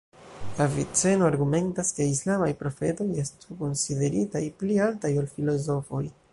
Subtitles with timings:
[0.63, 6.05] Aviceno argumentas ke islamaj profetoj estu konsideritaj pli altaj ol filozofoj.